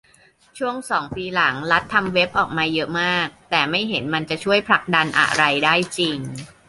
[0.57, 6.17] ช่วงสองปีหลัง รัฐทำเว็บออกมาเยอะมาก แต่ไม่เห็นมันจะช่วยผลักดันอะไรได้จริง